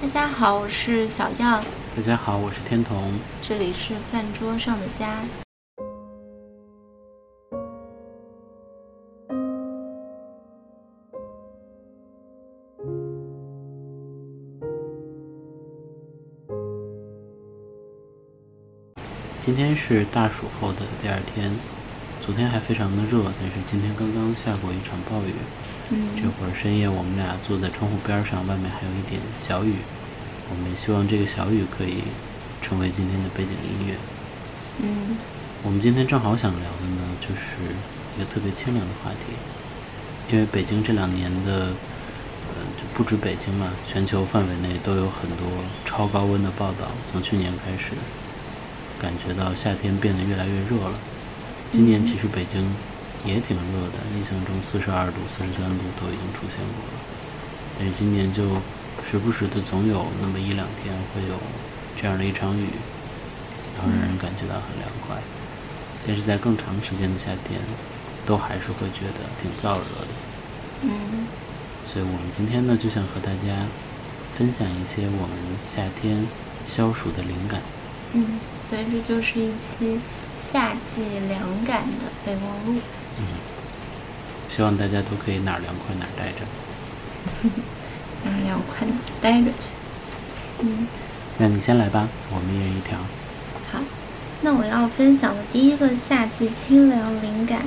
[0.00, 1.60] 大家好，我是小耀，
[1.96, 3.12] 大家好，我是天童。
[3.42, 5.20] 这里是饭桌上的家。
[19.40, 21.50] 今天是大暑后的第二天，
[22.20, 25.34] 昨天还非常的热，但是今天刚刚下过一场暴雨。
[25.90, 29.74] 嗯，这会儿深夜，我们俩坐在窗户边上，外面还有一点小雨。
[30.50, 32.04] 我们也希望这个小雨可以
[32.62, 33.94] 成为今天的背景音乐。
[34.82, 35.16] 嗯，
[35.62, 37.56] 我们今天正好想聊的呢，就是
[38.16, 39.32] 一个特别清凉的话题，
[40.32, 41.72] 因为北京这两年的，
[42.52, 45.46] 呃，就不止北京嘛，全球范围内都有很多
[45.84, 46.88] 超高温的报道。
[47.10, 47.92] 从去年开始，
[49.00, 50.94] 感觉到夏天变得越来越热了。
[51.70, 52.74] 今年其实北京
[53.24, 57.00] 也挺热的，印象中四十二度、四十三度都已经出现过了，
[57.78, 58.42] 但是今年就
[59.04, 61.36] 时不时的总有那么一两天会有
[61.96, 62.68] 这样的一场雨。
[63.80, 65.16] 然后让人感觉到很凉快，
[66.04, 67.60] 但是在更长时间的夏天，
[68.26, 70.08] 都还是会觉得挺燥热的。
[70.82, 70.90] 嗯，
[71.86, 73.54] 所以我们今天呢，就想和大家
[74.34, 75.36] 分享一些我们
[75.68, 76.26] 夏天
[76.66, 77.62] 消暑的灵感。
[78.14, 80.00] 嗯，所以这就是一期
[80.40, 82.80] 夏季凉感的备忘录。
[83.18, 83.24] 嗯，
[84.48, 86.46] 希望大家都可以哪儿凉快哪儿待着。
[88.24, 89.68] 哪儿凉快哪儿待着去。
[90.60, 90.86] 嗯，
[91.38, 92.98] 那你先来吧，我们一人一条。
[93.70, 93.80] 好，
[94.40, 97.62] 那我要分享的第一个夏季清凉灵感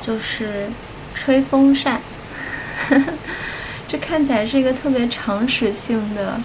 [0.00, 0.68] 就是
[1.14, 2.00] 吹风扇。
[3.88, 6.40] 这看起来是一个特别常识性的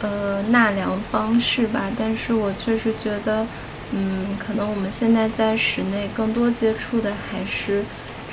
[0.00, 3.44] 呃纳凉方式吧，但是我确实觉得，
[3.92, 7.84] 嗯，可能我们现在在室内更多接触的还是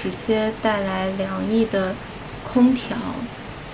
[0.02, 1.96] 直接带来凉意的
[2.44, 2.98] 空调，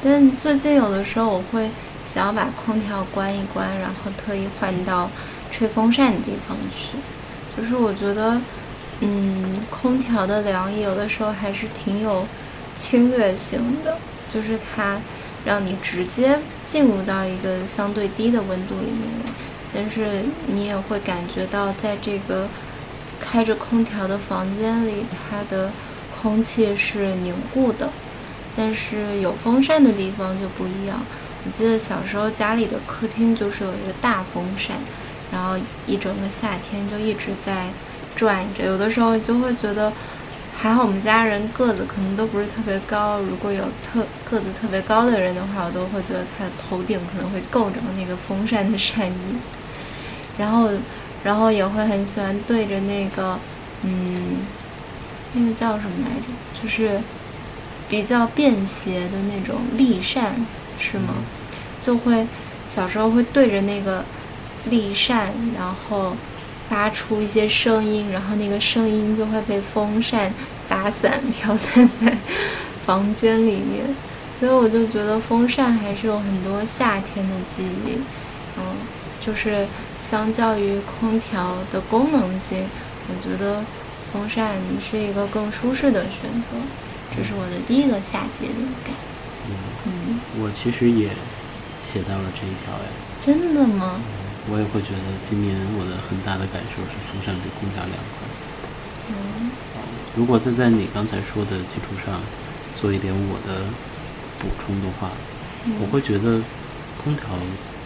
[0.04, 1.70] 但最近有的时候我会
[2.14, 5.10] 想要把空调关一关，然后特意换到。
[5.52, 6.96] 吹风扇的地方去，
[7.58, 8.40] 就是我觉得，
[9.00, 12.24] 嗯，空调的凉意有的时候还是挺有
[12.78, 13.98] 侵略性的，
[14.30, 15.00] 就是它
[15.44, 16.38] 让你直接
[16.68, 19.32] 进入到一个相对低的温度里面来，
[19.74, 22.48] 但是你也会感觉到在这个
[23.20, 25.72] 开着空调的房间里，它的
[26.22, 27.90] 空气是凝固的，
[28.56, 31.00] 但是有风扇的地方就不一样。
[31.46, 34.78] 我记得小时候家里的客厅就是有一个大风扇。
[35.32, 35.56] 然后
[35.86, 37.68] 一整个夏天就一直在
[38.16, 39.94] 转着，有的时候就会觉得，
[40.58, 49.14] 还好我们家人个子可能都不是特别高，如果有特个子特别高的人的话，我都会觉得他的头顶可能会够着那个风扇的扇叶。
[50.40, 50.70] 然后，
[51.24, 53.38] 然后也会很喜欢对着那个，
[53.84, 54.38] 嗯，
[55.34, 56.64] 那个叫什么来着？
[56.64, 57.00] 就是
[57.88, 60.34] 比较便携的那种立扇，
[60.80, 61.14] 是吗？
[61.80, 62.26] 就会
[62.68, 64.04] 小时候会对着那个。
[64.70, 66.14] 立扇，然后
[66.68, 70.32] 发出一些声音，然后那个声音就会被风扇
[70.68, 72.18] 打散，飘散在
[72.86, 73.86] 房间里面。
[74.38, 78.00] 所以我就觉得风扇还是有很多夏天的记忆。
[78.58, 78.64] 嗯，
[79.22, 79.66] 就是
[80.02, 82.68] 相较于空调的功能性，
[83.08, 83.64] 我觉得
[84.12, 86.58] 风扇是一个更舒适的选择。
[87.16, 88.94] 这是我的第一个夏季灵感。
[89.86, 91.10] 嗯，我其实也
[91.82, 92.88] 写到了这一条哎。
[93.22, 94.00] 真的吗？
[94.52, 98.28] 我也会觉得今年我的很大的感受是风扇比空调凉快。
[99.10, 99.52] 嗯，
[100.16, 102.22] 如果再在你刚才说的基础上
[102.76, 103.66] 做一点我的
[104.40, 105.12] 补充的话，
[105.82, 106.42] 我会觉得
[107.04, 107.26] 空调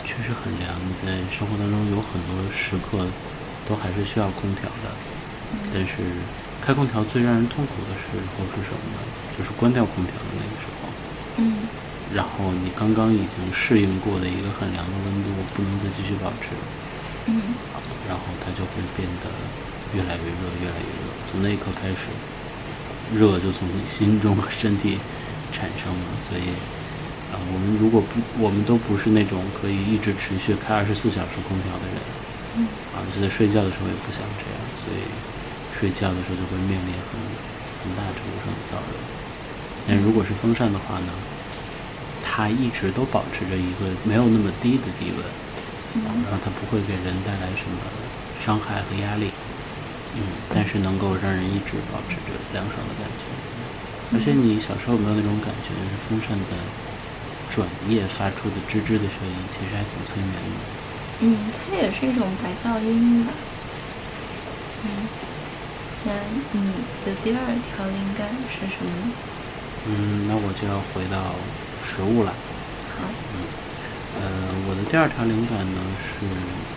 [0.05, 0.69] 确实很凉，
[0.99, 3.07] 在生活当中有很多时刻
[3.67, 4.91] 都还是需要空调的。
[5.73, 6.03] 但是
[6.61, 8.99] 开空调最让人痛苦的时候是什么呢？
[9.37, 10.89] 就是关掉空调的那个时候。
[11.37, 11.67] 嗯。
[12.13, 16.53] 然后你刚刚已经适应过的一个很凉的温度，不能再继续保持，
[17.25, 17.41] 嗯，
[18.07, 19.31] 然后它就会变得
[19.95, 21.09] 越来越热，越来越热。
[21.31, 22.13] 从那一刻开始，
[23.15, 24.99] 热就从你心中和身体
[25.51, 26.05] 产生了。
[26.21, 26.53] 所以，
[27.33, 31.97] 啊，我们如果不，我们都不是那种可以一直持续开二十四小时空调的人，
[32.61, 35.01] 嗯，啊，就在睡觉的时候也不想这样，所以
[35.73, 37.17] 睡觉的时候就会面临很
[37.81, 38.93] 很大程度上的燥热。
[39.89, 41.11] 但如果是风扇的话呢？
[42.35, 45.21] 它一直都保持着一个没有那么低的低温，
[46.25, 47.77] 然后它不会给人带来什么
[48.41, 49.29] 伤害和压力，
[50.15, 53.29] 嗯，但是能够让人一直保持着凉爽的感觉。
[54.15, 56.57] 而且你小时候有没有那种感觉，就是风扇的
[57.53, 60.59] 转叶发出的吱吱的声音，其实还挺催眠的。
[61.21, 63.31] 嗯，它也是一种白噪音吧。
[64.83, 65.07] 嗯，
[66.05, 66.11] 那
[66.51, 66.71] 你
[67.05, 67.39] 的第二
[67.69, 69.13] 条灵感是什么呢？
[69.85, 71.35] 嗯，那我就要回到。
[71.85, 72.31] 食物了，
[72.95, 73.03] 好，
[73.35, 73.43] 嗯，
[74.15, 74.23] 呃，
[74.65, 76.25] 我的第二条灵感呢是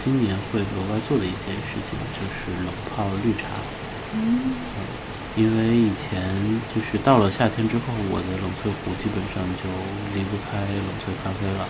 [0.02, 3.46] 今年会额外做的一件事情，就是冷泡绿茶。
[4.18, 4.50] 嗯，
[5.36, 6.16] 因为以前
[6.74, 9.68] 就是到了夏天之后，我的冷萃壶基本上就
[10.16, 11.68] 离不开冷萃咖啡了。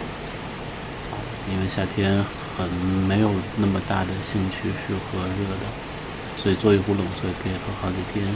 [1.50, 2.24] 因为夏天
[2.58, 2.66] 很
[3.06, 5.66] 没有那么大的兴趣是喝热的，
[6.36, 8.26] 所以做一壶冷萃可以喝好几天，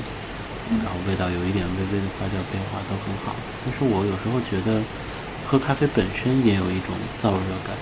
[0.82, 3.34] 然后味道有一点微微的发酵变化都很好。
[3.66, 4.82] 但是我有时候觉得
[5.46, 7.74] 喝咖啡本身也有一种燥热感，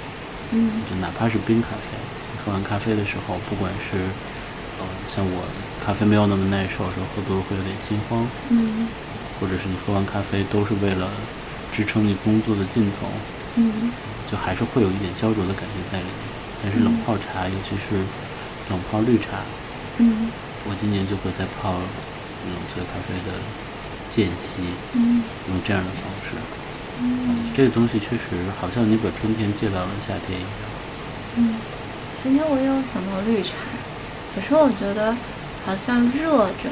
[0.53, 1.97] 嗯，就哪怕是冰咖啡，
[2.45, 4.01] 喝完咖啡的时候，不管是
[4.81, 5.45] 呃像我
[5.89, 8.87] 咖啡没有那么耐受的时候，喝多了会有点心慌，嗯，
[9.41, 11.09] 或者是你喝完咖啡都是为了
[11.73, 13.09] 支撑你工作的劲头，
[13.57, 13.91] 嗯，
[14.31, 16.29] 就还是会有一点焦灼的感觉在里面。
[16.63, 18.05] 但是冷泡茶，尤其是
[18.69, 19.41] 冷泡绿茶，
[19.97, 20.29] 嗯，
[20.69, 23.41] 我今年就会在泡冷萃咖啡的
[24.11, 24.61] 间隙，
[24.93, 26.37] 嗯，用这样的方式。
[27.01, 30.69] 嗯，这个东西确实好像你把春天借到了夏天一样。
[31.37, 31.57] 嗯，
[32.23, 33.57] 今天我也有想到绿茶，
[34.35, 35.17] 可是我觉得
[35.65, 36.71] 好像热着，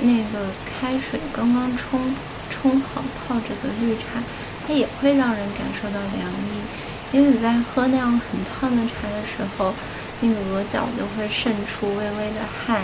[0.00, 2.14] 那个开水刚刚冲
[2.48, 4.22] 冲好泡着的绿茶，
[4.66, 9.74] 它也会让人感受到凉意，因为你在喝那样很烫的茶的时候，
[10.20, 12.82] 那个额角就会渗出微微的汗，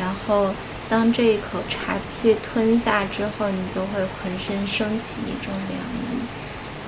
[0.00, 0.54] 然后
[0.88, 6.20] 当这一口茶气吞下之后，你就会浑身升起一种凉意。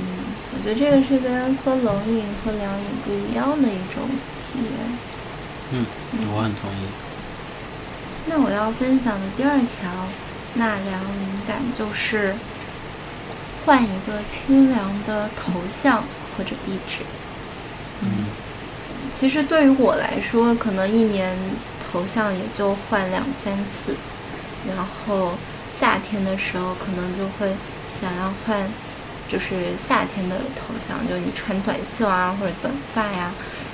[0.01, 0.07] 嗯，
[0.55, 4.09] 我觉得这个是跟喝冷饮、喝凉饮不一样的一种
[4.53, 4.99] 体验。
[5.73, 5.87] 嗯，
[6.33, 7.08] 我很同意。
[8.29, 9.91] 那我要分享的第二条
[10.55, 12.35] 纳凉灵感就是
[13.65, 16.03] 换一个清凉的头像
[16.37, 17.05] 或者壁纸。
[18.03, 18.27] 嗯
[19.15, 21.37] 其实对于我来说，可能一年
[21.91, 23.97] 头像也就换两三次，
[24.69, 25.33] 然后
[25.77, 27.53] 夏天的时候可能就会
[28.01, 28.63] 想要换，
[29.29, 33.33] 就是夏天的头像，就你穿短袖啊或者短发呀。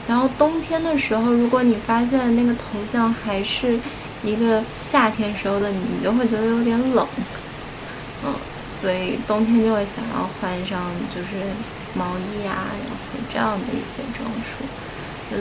[0.09, 3.79] 然后冬天的时候，如果你发现那个头像还是
[4.25, 7.07] 一个夏天时候的你，你就会觉得有点冷，
[8.25, 8.35] 嗯，
[8.81, 11.45] 所以冬天就会想要换上就是
[11.95, 12.97] 毛衣啊，然后
[13.33, 14.65] 这样的一些装束。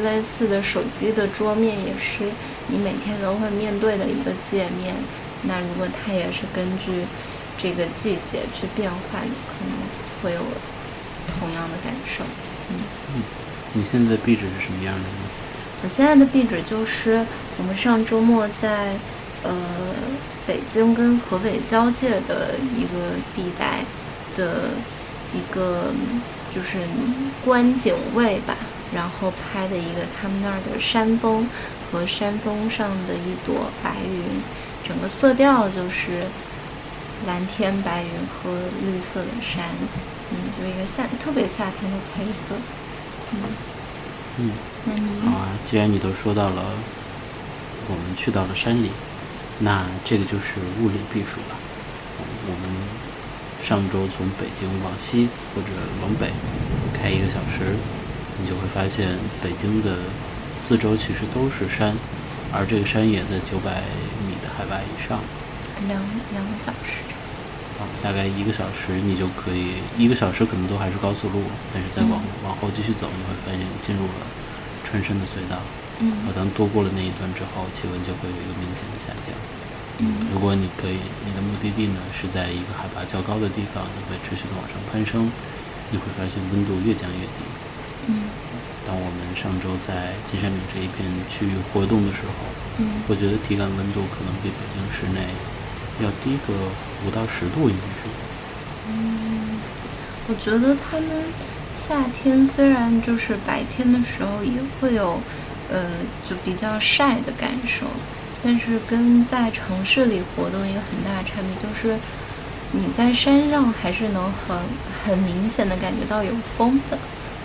[0.01, 2.23] 类似的手机的桌面也是
[2.67, 4.95] 你每天都会面对的一个界面。
[5.43, 7.05] 那如果它也是根据
[7.61, 9.77] 这个季节去变换，你可能
[10.23, 10.41] 会有
[11.37, 12.23] 同样的感受。
[12.69, 13.21] 嗯，
[13.73, 15.22] 你现在壁纸是什么样的呢？
[15.83, 17.25] 我现在的壁纸就是
[17.57, 18.95] 我们上周末在
[19.43, 19.53] 呃
[20.47, 23.83] 北京跟河北交界的一个地带
[24.35, 24.69] 的
[25.33, 25.91] 一个
[26.55, 26.77] 就是
[27.43, 28.55] 观景位吧。
[28.93, 31.49] 然后拍的一个他们那儿的山峰
[31.91, 34.21] 和山峰上的一朵白云，
[34.87, 36.25] 整个色调就是
[37.25, 38.51] 蓝天白云和
[38.85, 39.65] 绿色的山，
[40.29, 42.55] 嗯，就一个夏特别夏天的配色，
[43.31, 43.39] 嗯
[44.39, 44.51] 嗯，
[45.25, 46.63] 好啊，既然你都说到了，
[47.87, 48.89] 我们去到了山里，
[49.59, 51.55] 那这个就是物理避暑了。
[52.47, 52.69] 我们
[53.63, 55.69] 上周从北京往西或者
[56.01, 56.31] 往北
[56.93, 57.75] 开一个小时。
[58.41, 59.95] 你就会发现，北京的
[60.57, 61.95] 四周其实都是山，
[62.51, 63.83] 而这个山也在九百
[64.25, 65.19] 米的海拔以上。
[65.87, 66.01] 两
[66.33, 67.12] 两个小时。
[67.79, 71.41] 啊，大概一个小时，你就可以一个小时可能都还是高速路，
[71.73, 74.25] 但是再往、嗯、往后继续走，你会发现进入了
[74.83, 75.57] 穿山的隧道。
[75.99, 76.13] 嗯。
[76.35, 79.33] 当多过了那一段之后，气温就会有一个明显的下降。
[79.99, 80.13] 嗯。
[80.31, 85.31] 如果你可以，你的目的地呢是在一个海拔较高的地方，你会持续的往上攀升，
[85.89, 87.41] 你会发现温度越降越低。
[88.05, 88.27] 嗯，
[88.85, 95.23] 当我们上周在金山岭这一片区域活动的时候，嗯，我觉得体感温度可能比北京市内
[96.03, 96.51] 要低个
[97.05, 98.09] 五到十度，应该是。
[98.89, 99.59] 嗯，
[100.27, 101.09] 我觉得他们
[101.75, 105.19] 夏天虽然就是白天的时候也会有，
[105.71, 105.85] 呃，
[106.27, 107.85] 就比较晒的感受，
[108.43, 111.97] 但是跟在城市里活动一个很大的差别就是，
[112.71, 114.57] 你在山上还是能很
[115.03, 116.97] 很明显的感觉到有风的。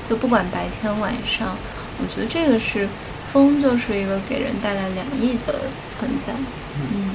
[0.08, 1.56] 就不管白天晚上，
[1.98, 2.88] 我觉得这个是
[3.30, 5.60] 风，就是一个给人带来凉意的
[5.90, 6.32] 存在。
[6.94, 7.10] 嗯，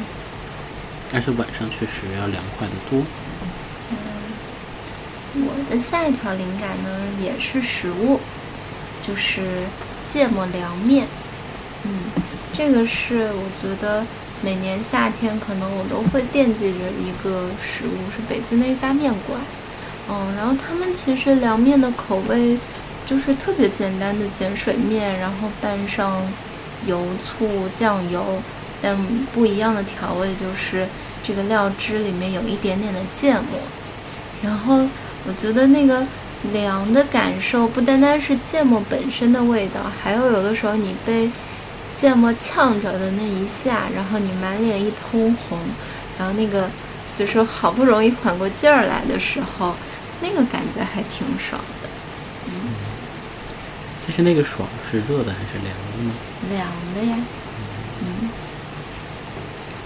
[1.13, 2.99] 而且晚上确实要凉快的多。
[3.91, 3.95] 嗯，
[5.45, 6.89] 我的下一条灵感呢
[7.21, 8.19] 也是食物，
[9.07, 9.63] 就是
[10.07, 11.07] 芥末凉面。
[11.85, 11.99] 嗯，
[12.53, 14.05] 这个是我觉得
[14.41, 19.39] 每年夏天可能我都会惦记着一个食物，是北京的一家面馆。
[20.09, 22.57] 嗯，然后他们其实凉面的口味
[23.05, 26.21] 就是特别简单的碱水面，然后拌上
[26.85, 28.41] 油、醋、酱油，
[28.83, 28.97] 但
[29.33, 30.85] 不一样的调味就是
[31.23, 33.57] 这个料汁里面有一点点的芥末。
[34.43, 34.85] 然后
[35.25, 36.05] 我觉得那个
[36.51, 41.31] 凉的感受不单单是芥末本身的味道，还有有的时候你被
[41.97, 45.57] 芥末呛着的那一下，然后你满脸一通红，
[46.19, 46.69] 然后那个
[47.15, 49.73] 就是好不容易缓过劲儿来的时候，
[50.21, 51.87] 那个感觉还挺爽的。
[52.47, 52.75] 嗯，
[54.05, 56.11] 但是那个爽是热的还是凉的呢？
[56.51, 57.17] 凉的呀。
[58.01, 58.29] 嗯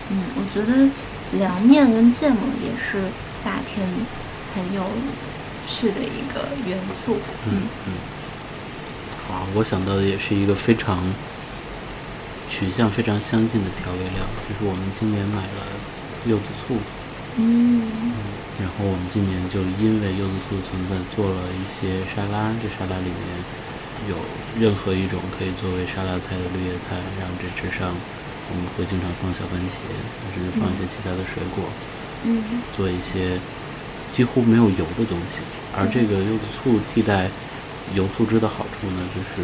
[0.09, 0.89] 嗯，我觉得
[1.37, 3.09] 凉面跟芥末也是
[3.43, 3.87] 夏天
[4.55, 4.83] 很有。
[5.69, 7.17] 趣的一个元素。
[7.43, 7.91] 嗯嗯。
[9.27, 11.03] 好，我想到的也是一个非常
[12.47, 15.67] 取向非常相近的调味料，就是我们今年买了
[16.25, 16.79] 柚子醋。
[17.35, 17.83] 嗯。
[18.63, 22.55] 然后我们今年就因为柚子醋的存在，做了一些沙拉。
[22.63, 23.27] 这沙拉里面
[24.07, 24.15] 有
[24.55, 27.91] 任何一种可以作为沙拉菜的绿叶菜，然后这之上
[28.49, 29.77] 我们会经常放小番茄，
[30.33, 31.63] 甚至放一些其他的水果。
[32.23, 32.61] 嗯。
[32.71, 33.39] 做一些。
[34.09, 35.43] 几乎没有油的东西，
[35.75, 37.29] 而这个柚子醋替代
[37.93, 39.43] 油醋汁的好处呢，就是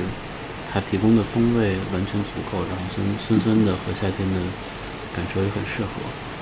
[0.72, 4.39] 它提供的风味完全足够，然后酸酸酸的和夏天的
[5.13, 6.00] 感受也很适合。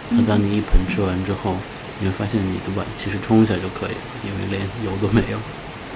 [0.09, 1.57] 那当你一盆吃完之后，
[1.99, 5.37] 你会发现你的碗其实冲一下就可以了，因为连油都没有。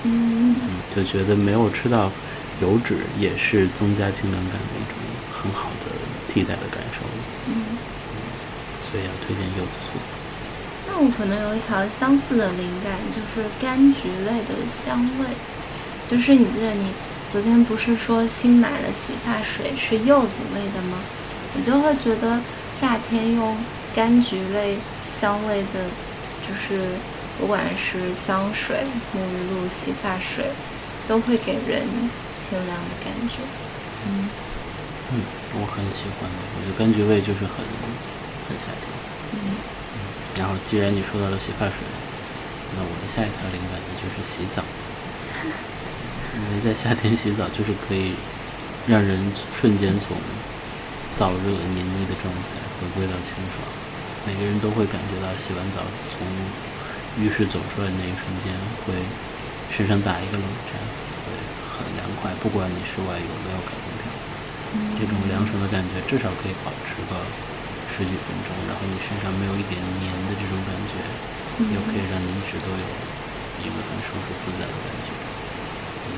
[0.01, 0.55] 嗯，
[0.93, 2.11] 就觉得没有吃到
[2.59, 4.97] 油脂也是增加清凉感的一种
[5.31, 5.93] 很好的
[6.35, 6.99] 替代的感受。
[7.47, 7.79] 嗯，
[8.83, 9.97] 所以要推荐柚子醋。
[10.85, 15.25] 那我可能有一条相似的灵感，就是柑橘类的香味。
[16.09, 16.91] 就是你记得你
[17.31, 20.99] 昨天不是说新买了洗发水是柚子味的吗？
[21.55, 23.55] 我就会觉得夏天用
[23.95, 24.75] 柑橘类
[25.09, 25.87] 香味的，
[26.45, 26.83] 就是
[27.39, 28.75] 不管是香水、
[29.15, 30.45] 沐浴露、洗发水，
[31.07, 31.81] 都会给人
[32.37, 33.37] 清凉的感觉。
[34.05, 34.29] 嗯
[35.13, 35.21] 嗯，
[35.57, 37.63] 我很喜欢的，我觉得柑橘味就是很
[38.47, 38.91] 很夏天。
[39.33, 39.55] 嗯。
[40.35, 41.79] 然后，既然你说到了洗发水，
[42.75, 44.59] 那我的下一条灵感呢就是洗澡。
[46.35, 48.11] 因为在夏天洗澡，就是可以
[48.85, 49.15] 让人
[49.55, 50.11] 瞬间从
[51.15, 53.63] 燥热黏腻的状态回归到清爽。
[54.27, 55.79] 每个人都会感觉到洗完澡
[56.11, 56.27] 从
[57.23, 58.51] 浴室走出来那一瞬间，
[58.83, 58.91] 会
[59.71, 60.75] 身上打一个冷战，
[61.23, 61.31] 会
[61.79, 62.35] 很凉快。
[62.43, 63.94] 不管你室外有没有开空调，
[64.99, 67.15] 这种凉爽的感觉至少可以保持个。
[67.95, 70.99] 十几分钟，然后你身上没有一点黏的这种感觉，
[71.71, 72.85] 又可以让你一直都有
[73.63, 75.15] 一个很舒服自在的感觉。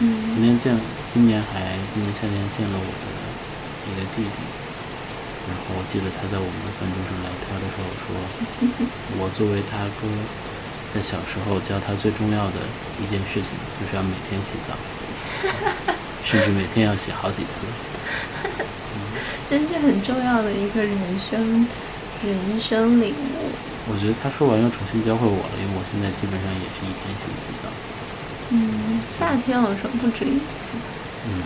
[0.02, 0.74] 嗯，今天见，
[1.06, 3.06] 今年还今年夏天见了我的
[3.86, 4.42] 一个弟弟，
[5.46, 8.18] 然后我记得他在我们的饭桌上聊天的时候说，
[9.22, 10.10] 我作为他哥，
[10.90, 12.66] 在小时候教他最重要的
[12.98, 14.74] 一件事情就是要每天洗澡，
[16.26, 17.70] 甚至每天要洗好几次。
[19.50, 20.98] 真是很重要的一个人
[21.30, 21.68] 生
[22.24, 23.50] 人生领悟。
[23.90, 27.72] 我觉得他说完又重新教会我了，因为我现在基本上也是一天洗一次澡。
[28.52, 30.76] 嗯，夏天有时候不止一次。
[31.28, 31.44] 嗯，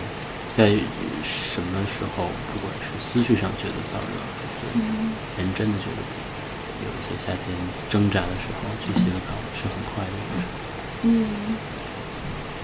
[0.50, 0.74] 在
[1.22, 4.74] 什么时候，不管是思绪上觉得燥热，还是
[5.38, 6.02] 人真的觉得
[6.82, 7.54] 有一些夏天
[7.88, 10.42] 挣扎的时候，去洗个澡是很快乐的。
[11.02, 11.26] 嗯，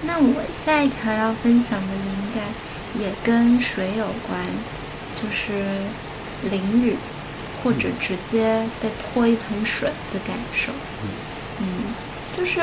[0.03, 2.43] 那我下一条要分享的灵感
[2.99, 4.39] 也跟水有关。
[5.21, 5.51] 就是
[6.49, 6.95] 淋雨，
[7.61, 10.71] 或者直接被泼一盆水的感受。
[11.61, 11.67] 嗯，
[12.37, 12.61] 就是，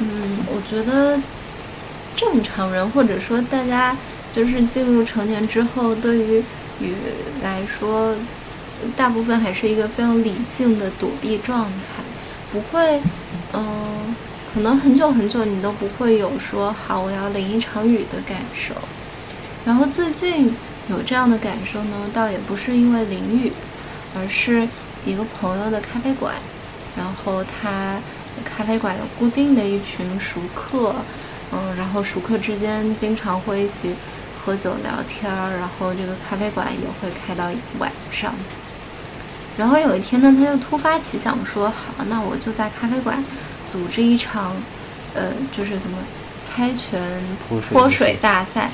[0.00, 1.18] 嗯，我觉得
[2.14, 3.96] 正常人或者说大家
[4.32, 6.44] 就是进入成年之后，对于
[6.80, 6.94] 雨
[7.42, 8.14] 来说，
[8.94, 12.02] 大部分还是一个非常理性的躲避状态，
[12.52, 13.00] 不会，
[13.54, 14.14] 嗯，
[14.52, 18.74] 可能很久很久你都不会有说好我要淋一场雨的感受。
[19.64, 20.54] 然后最近。
[20.90, 23.52] 有这样的感受呢，倒也不是因为淋雨，
[24.16, 24.66] 而是
[25.04, 26.34] 一个朋友的咖啡馆，
[26.96, 28.00] 然后他
[28.42, 30.94] 咖啡馆有固定的一群熟客，
[31.52, 33.94] 嗯，然后熟客之间经常会一起
[34.40, 38.34] 喝酒聊天儿，然后这个咖啡馆也会开到晚上。
[39.58, 41.68] 然后有一天呢，他就突发奇想说
[41.98, 43.22] ：“好，那我就在咖啡馆
[43.66, 44.56] 组织一场，
[45.12, 45.98] 呃，就是什么
[46.46, 47.02] 猜拳
[47.68, 48.70] 泼水大赛，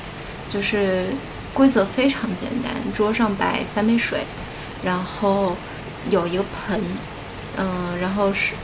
[0.49, 1.07] 就是。”
[1.55, 4.19] 规则非常简单，桌上摆三杯水，
[4.85, 5.57] 然后
[6.11, 6.81] 有一个盆，
[7.57, 8.55] 嗯，然后是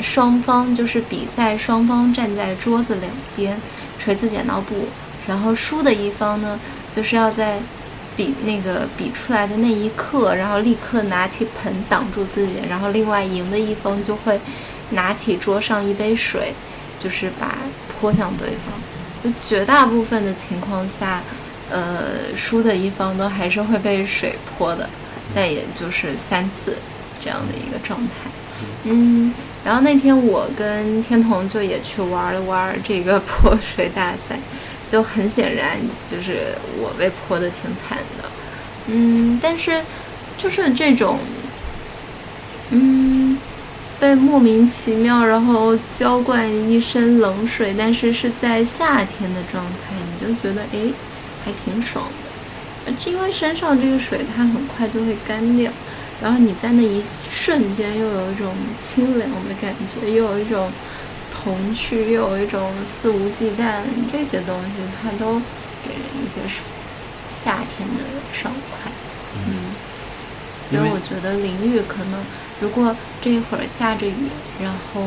[0.00, 3.60] 双方就是比赛双方站在桌子两边，
[3.98, 4.88] 锤子剪刀布，
[5.28, 6.58] 然后输的一方呢，
[6.96, 7.58] 就是要在
[8.16, 14.40] 比那个比出来的那一刻，然后立刻拿起盆挡住自己，然后另外赢的一方就会
[14.92, 16.54] 拿起桌上一杯水，
[16.98, 17.58] 就是把
[18.00, 18.72] 泼向对方。
[19.22, 21.20] 就绝大部分的情况下。
[21.72, 24.88] 呃，输的一方都还是会被水泼的，
[25.34, 26.76] 但也就是三次
[27.24, 28.30] 这样的一个状态。
[28.84, 29.32] 嗯，
[29.64, 34.38] 然后那天我跟天童就也去玩了玩这个泼水大赛，
[34.88, 38.24] 就很显然就是我被泼的挺惨的，
[38.86, 39.82] 嗯，但是
[40.36, 41.18] 就是这种，
[42.70, 43.38] 嗯，
[43.98, 50.92] 被莫名其妙然后浇灌一身冷水，但是是在夏天的状态，你就觉得哎，
[51.44, 52.04] 还挺爽
[52.86, 55.70] 的，因为山上这个水它很快就会干掉。
[56.22, 60.70] 然后你在那一瞬间又有一种清凉的感觉，又有一种
[61.34, 63.82] 童趣，又有一种肆无忌惮，
[64.12, 65.40] 这些东西它都
[65.82, 66.38] 给人一些
[67.36, 68.92] 夏天的爽快。
[69.34, 69.74] 嗯，
[70.70, 72.22] 所以我觉得淋浴可能，
[72.60, 74.30] 如果这一会儿下着雨，
[74.62, 75.02] 然后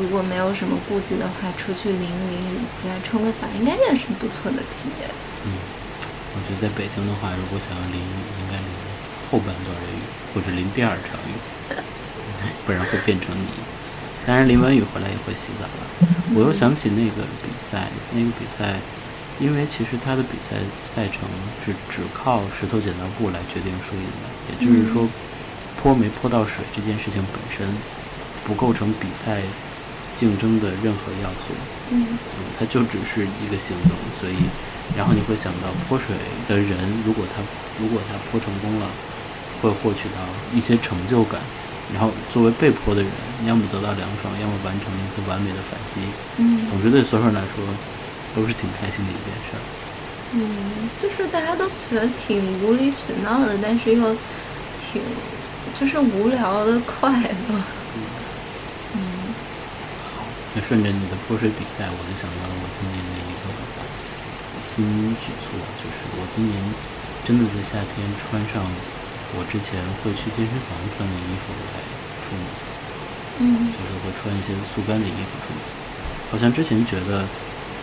[0.00, 5.10] 如果没有什么顾忌的话，出去淋一淋雨，回来冲个澡，应该也是不错的体验。
[5.44, 5.52] 嗯，
[6.34, 8.70] 我觉得在北京的话，如果想要淋雨，应该淋
[9.30, 10.02] 后半段的雨。
[10.32, 11.76] 或者淋第二场雨，
[12.64, 13.48] 不然会变成泥。
[14.24, 16.08] 当然淋完雨回来也会洗澡了。
[16.34, 18.80] 我又想起那个比赛，那个比赛，
[19.38, 20.56] 因为其实它的比赛
[20.88, 21.28] 赛程
[21.62, 25.06] 是只靠石头剪刀布来决定输赢的，也就是说，
[25.76, 27.68] 泼没泼到水这件事情本身
[28.46, 29.42] 不构成比赛
[30.14, 31.52] 竞争的任何要素。
[31.90, 32.16] 嗯，
[32.58, 33.92] 它就只是一个行动。
[34.18, 34.48] 所以，
[34.96, 36.14] 然后你会想到泼水
[36.48, 37.42] 的人，如果他
[37.80, 38.86] 如果他泼成功了。
[39.62, 40.18] 会获取到
[40.52, 41.40] 一些成就感，
[41.94, 43.12] 然后作为被泼的人，
[43.46, 46.02] 要么得到凉爽，要么完成一次完美的反击。
[46.38, 47.62] 嗯，总之对所有人来说
[48.34, 49.62] 都是挺开心的一件事儿。
[50.32, 54.16] 嗯，就是大家都觉得挺无理取闹的，但是又
[54.82, 55.00] 挺
[55.78, 57.62] 就是无聊的快乐。
[58.94, 58.98] 嗯，
[60.16, 63.46] 好，那顺着你的泼水比赛，我就想到了我今年的一个
[64.62, 64.86] 新
[65.18, 66.54] 举措，就是我今年
[67.26, 68.62] 真的在夏天穿上。
[69.32, 71.80] 我之前会去健身房穿的衣服来
[72.20, 72.44] 出门，
[73.40, 75.60] 嗯，就是会穿一些速干的衣服出门。
[76.28, 77.24] 好像之前觉得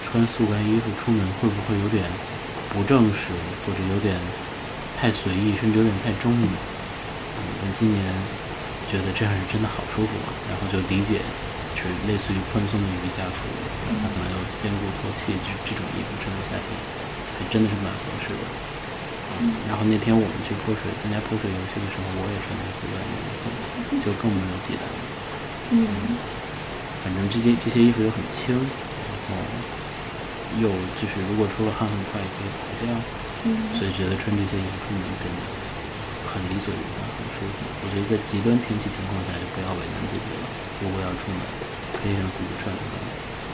[0.06, 2.06] 穿速干衣服出门会不会有点
[2.70, 3.34] 不正式，
[3.66, 4.14] 或者有点
[5.02, 6.46] 太随意，甚至有点太中意。
[6.46, 7.98] 嗯，但今年
[8.94, 11.18] 觉得这样是真的好舒服啊，然后就理解，
[11.78, 13.46] 是类似于宽松的瑜伽服，
[14.02, 16.68] 它可能又兼顾透气，这这种衣服穿在夏天
[17.38, 18.44] 还真的是蛮合适的。
[19.70, 23.48] 然后那天我们去泼水，参加泼水游戏的时候，我也穿着速干衣服，
[24.04, 25.00] 就更没有忌惮了。
[25.72, 25.86] 嗯，
[27.06, 29.38] 反正这些这些衣服又很轻，然后
[30.60, 32.90] 又就是如果出了汗很快也可以跑掉，
[33.46, 35.40] 嗯，所以觉得穿这些衣服出门真的
[36.28, 37.64] 很理所应当，很舒服。
[37.80, 40.44] 我觉得在极端天气情况下就不要为难自己了。
[40.82, 41.42] 如果要出门，
[42.02, 42.82] 可以让自己穿的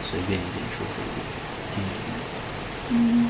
[0.03, 1.19] 随便一点、舒服一点、
[1.69, 2.13] 轻盈一点。
[2.89, 3.29] 嗯。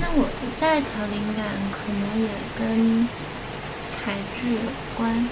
[0.00, 3.06] 那我的下一条灵感可能也跟
[3.90, 4.60] 材质有
[4.96, 5.28] 关，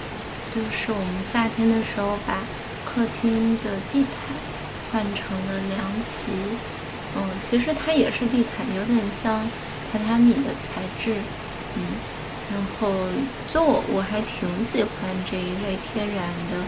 [0.53, 2.43] 就是我们夏天的时候把
[2.85, 4.35] 客厅的地毯
[4.91, 6.31] 换成了凉席，
[7.15, 9.39] 嗯，其实它也是地毯，有点像
[9.91, 11.15] 榻榻米的材质，
[11.75, 11.81] 嗯，
[12.51, 12.91] 然后
[13.49, 14.91] 就我我还挺喜欢
[15.31, 16.59] 这一类天然的，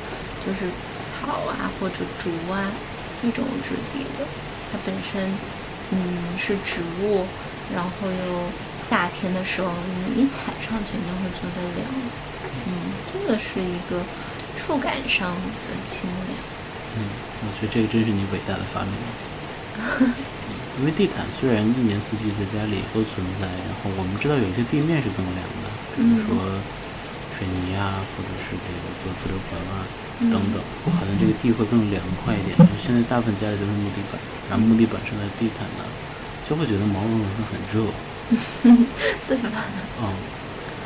[0.46, 0.70] 就是
[1.12, 2.72] 草啊或者竹啊
[3.22, 4.26] 这种质地的，
[4.72, 5.30] 它本身
[5.92, 5.98] 嗯
[6.38, 7.26] 是植物。
[7.70, 8.50] 然后又
[8.82, 11.86] 夏天的时候，你一踩上去，你就会觉得凉。
[12.66, 14.02] 嗯，这个是一个
[14.58, 16.34] 触感上的清凉。
[16.98, 17.06] 嗯，
[17.46, 18.98] 我觉得这个真是你伟大的发明。
[20.82, 26.34] 因为地毯虽然一年四季在家里都存在，然后我们知道有一些地面是更凉的，比如说
[27.38, 29.86] 水泥啊，或者是这个做自流盆啊
[30.20, 30.60] 等等，
[30.92, 32.58] 好像这个地会更凉快一点。
[32.84, 35.84] 现在大部分家里都是木地板，然后木地板上的地毯呢。
[36.50, 37.86] 就会觉得毛茸茸的很热，
[39.30, 39.70] 对吧？
[40.02, 40.10] 嗯，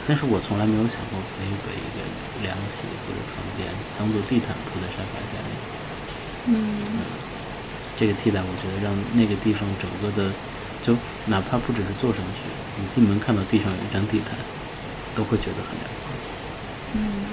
[0.06, 2.04] 但是我从来没有想过可以把一个
[2.44, 5.56] 凉席或者床垫当做地毯铺在沙发下面。
[6.52, 7.00] 嗯，
[7.98, 10.34] 这个替代，我觉得让那个地方整个的，
[10.84, 12.44] 就哪怕不只是坐上去，
[12.76, 14.36] 你进门看到地上有一张地毯，
[15.16, 16.12] 都会觉得很凉快。
[16.92, 17.33] 嗯嗯，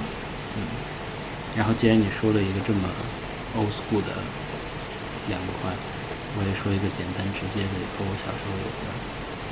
[1.57, 2.89] 然后既然你说了一个这么
[3.57, 4.13] old school 的
[5.29, 5.71] 凉快。
[6.39, 8.87] 我也说一个简单直接的，和我小时候有关，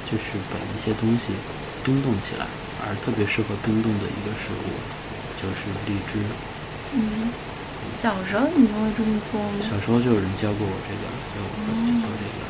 [0.07, 1.35] 就是把一些东西
[1.83, 2.47] 冰冻起来，
[2.87, 4.71] 而特别适合冰冻的一个食物，
[5.43, 6.23] 就是荔枝。
[6.95, 7.35] 嗯，
[7.91, 9.59] 小时候你就会这么做吗？
[9.59, 11.03] 小时候就有人教过我这个，
[11.35, 12.47] 所以我会去做这个。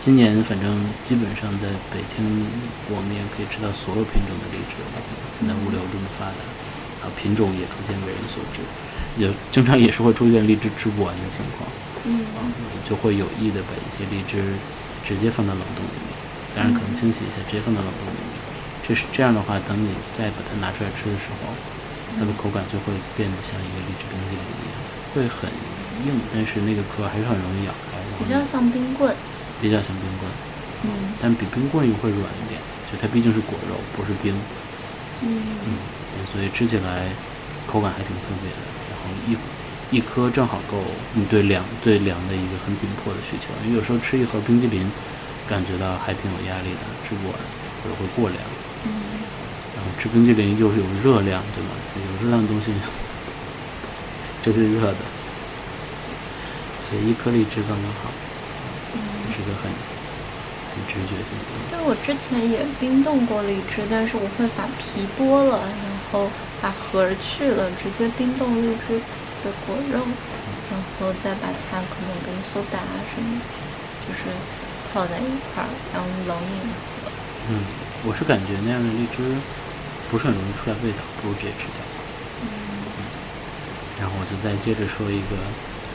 [0.00, 0.64] 今年反正
[1.04, 2.24] 基本上在北京，
[2.88, 4.96] 我们也可以吃到所有品种的荔枝了。
[5.36, 6.40] 现在物流这么发达，
[7.08, 8.60] 啊，品种也逐渐为人所知，
[9.16, 11.64] 也经常也是会出现荔枝吃不完的情况。
[12.04, 12.20] 嗯，
[12.88, 14.54] 就会有意的把一些荔枝
[15.02, 16.12] 直接放到冷冻里面，
[16.54, 18.36] 当然可能清洗一下，直接放到冷冻里面。
[18.86, 21.52] 这是这样的话，等你再把它拿出来吃的时候，
[22.16, 24.76] 它的口感就会变得像一个荔枝冰激凌一样。
[25.12, 25.50] 会很
[26.06, 27.98] 硬，但是那个壳还是很容易咬开。
[28.16, 29.14] 比较像冰棍。
[29.60, 30.30] 比较像冰棍。
[30.84, 31.12] 嗯。
[31.20, 34.32] 但比冰棍又会软一点，就它毕竟是果肉，不是冰。
[35.20, 35.28] 嗯。
[35.66, 35.68] 嗯，
[36.32, 37.08] 所以吃起来
[37.66, 38.60] 口感还挺特别的。
[38.90, 39.36] 然后一
[39.96, 40.82] 一颗正好够
[41.14, 43.48] 你对凉对凉的一个很紧迫的需求。
[43.64, 44.90] 因为有时候吃一盒冰激凌，
[45.48, 47.36] 感觉到还挺有压力的，吃不完
[47.82, 48.40] 或者会过凉。
[48.84, 48.90] 嗯。
[49.76, 51.70] 然后吃冰激凌又是有热量，对吗？
[51.96, 52.72] 有热量的东西
[54.42, 54.98] 就是热的，
[56.82, 58.10] 所以一颗荔枝刚刚好。
[58.94, 59.00] 嗯。
[59.32, 59.97] 是个很。
[60.88, 61.36] 直觉性。
[61.70, 66.26] 对，我之前也冰冻过荔枝，但是我会把皮剥了，然后
[66.60, 68.98] 把核去了，直接冰冻荔枝
[69.44, 70.00] 的果肉，
[70.72, 72.80] 然后再把它可能跟苏打
[73.12, 73.38] 什么，
[74.08, 74.32] 就是
[74.90, 77.12] 泡在一块儿，然后冷饮喝。
[77.52, 77.60] 嗯，
[78.08, 79.22] 我是感觉那样的荔枝
[80.10, 81.78] 不是很容易出来味道，不如直接吃掉。
[82.42, 82.48] 嗯。
[84.00, 85.36] 然后我就再接着说一个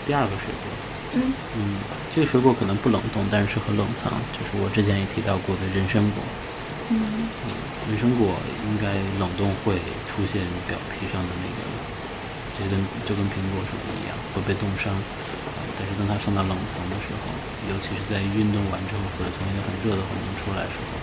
[0.06, 0.93] 第二个水果。
[1.16, 1.34] 嗯。
[1.58, 1.78] 嗯。
[2.14, 4.14] 这个水果可能不冷冻，但是适合冷藏。
[4.38, 6.22] 就是我之前也提到过的人参果。
[6.94, 7.00] 嗯，
[7.90, 8.38] 人参果
[8.70, 11.60] 应该冷冻会出现表皮上的那个，
[12.54, 14.94] 就跟就跟苹果什么一样会被冻伤。
[15.74, 17.34] 但是当它放到冷藏的时候，
[17.66, 21.02] 尤其是在运动完之后或者从一个很热的环境出来的时候，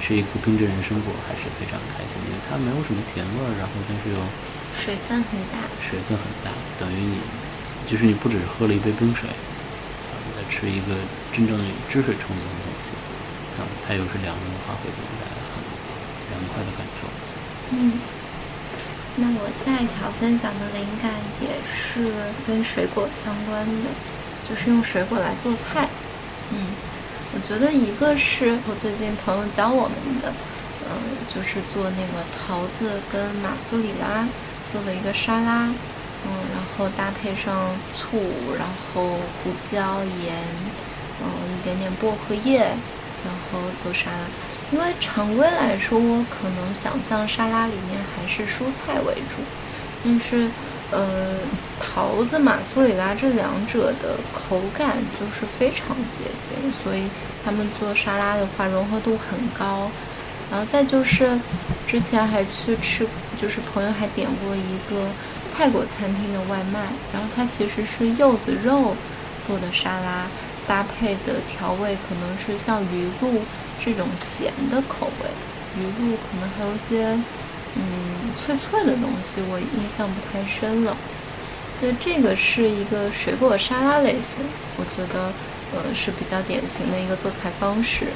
[0.00, 4.16] 吃一颗冰镇人参果还是非常开心，因为它没有什么甜味儿，然后但是又
[4.72, 6.48] 水分很大，水分很大，
[6.80, 7.20] 等于你
[7.86, 9.28] 就是你不只是喝了一杯冰水。
[9.28, 10.94] 你在吃一个
[11.32, 11.56] 真正
[11.88, 12.90] 汁水充足的东西，
[13.56, 15.62] 然后它又是凉的话，会给你带来很
[16.30, 17.06] 凉快的感受。
[17.70, 17.92] 嗯，
[19.16, 22.12] 那我下一条分享的灵感也是
[22.46, 23.90] 跟水果相关的，
[24.48, 25.88] 就是用水果来做菜。
[26.52, 26.66] 嗯，
[27.34, 30.32] 我觉得一个是我最近朋友教我们的，
[30.90, 30.96] 嗯，
[31.34, 34.26] 就是做那个桃子跟马苏里拉
[34.72, 35.68] 做了一个沙拉。
[36.26, 38.18] 嗯，然后搭配上醋，
[38.58, 39.02] 然后
[39.42, 40.34] 胡椒、盐，
[41.22, 42.58] 嗯，一点点薄荷叶，
[43.24, 44.18] 然后做沙拉。
[44.72, 49.40] 因为常规来说，我可能想象沙拉里面还是蔬菜为主，
[50.02, 50.50] 但是，
[50.90, 51.38] 呃，
[51.78, 57.04] 桃子、马苏里拉这两者的口感就是非常接近，所以
[57.44, 59.88] 他们做沙拉的话融合度很高。
[60.50, 61.38] 然后再就是，
[61.86, 63.06] 之前还去吃，
[63.40, 65.08] 就是朋友还点过一个。
[65.56, 66.80] 泰国餐厅的外卖，
[67.14, 68.94] 然后它其实是柚子肉
[69.42, 70.26] 做的沙拉，
[70.68, 73.40] 搭配的调味可能是像鱼露
[73.82, 77.18] 这种咸的口味，鱼露可能还有一些
[77.74, 77.82] 嗯
[78.36, 79.66] 脆脆的东西，我印
[79.96, 80.94] 象不太深了。
[81.80, 84.44] 那这个是一个水果沙拉类型，
[84.76, 85.32] 我觉得
[85.74, 88.08] 呃是比较典型的一个做菜方式。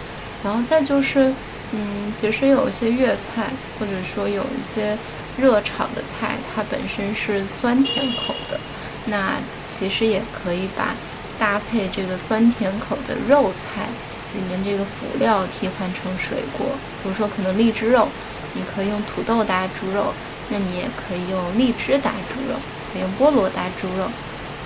[0.44, 1.33] 然后再就是，
[1.72, 3.48] 嗯，其实有一些粤菜，
[3.79, 4.94] 或者说有一些。
[5.38, 8.59] 热炒的菜，它本身是酸甜口的，
[9.07, 9.35] 那
[9.71, 10.95] 其实也可以把
[11.38, 13.87] 搭配这个酸甜口的肉菜
[14.35, 16.66] 里面这个辅料替换成水果，
[17.03, 18.09] 比如说可能荔枝肉，
[18.55, 20.12] 你可以用土豆搭猪肉，
[20.51, 22.59] 那你也可以用荔枝搭猪肉，
[22.93, 24.11] 可以用菠萝搭猪肉，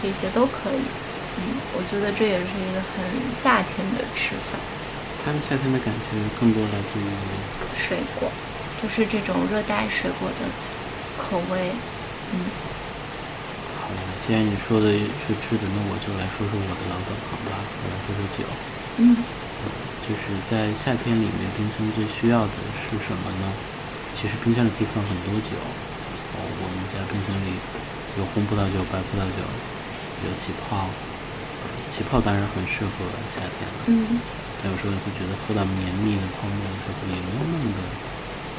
[0.02, 0.82] 这些都可以。
[1.36, 1.42] 嗯，
[1.74, 4.58] 我觉得这也是一个很夏天的吃法。
[5.24, 7.06] 它的夏天的感觉更多来自于
[7.76, 8.30] 水果。
[8.84, 10.44] 就是这种热带水果的
[11.16, 11.72] 口味，
[12.36, 12.44] 嗯。
[13.80, 18.44] 好的，既然你说的是吃的，那我就来说说我的老本行吧，我来说说酒。
[19.00, 19.16] 嗯。
[20.04, 23.48] 就是在夏天里面，冰箱最需要的是什么呢？
[24.12, 25.56] 其实冰箱里可以放很多酒。
[25.56, 27.56] 哦，我们家冰箱里
[28.20, 29.40] 有红葡萄酒、白葡萄酒，
[30.28, 30.92] 有起泡。
[31.88, 32.92] 起泡当然很适合
[33.32, 33.76] 夏天了。
[33.88, 34.20] 嗯。
[34.60, 37.80] 但有时候你会觉得喝到绵密的泡沫的时候，也没有那么的。